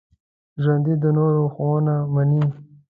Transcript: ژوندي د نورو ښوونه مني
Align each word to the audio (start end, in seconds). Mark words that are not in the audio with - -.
ژوندي 0.63 0.93
د 1.03 1.05
نورو 1.17 1.43
ښوونه 1.53 1.95
مني 2.13 2.43